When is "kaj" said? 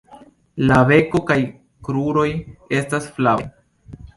1.27-1.37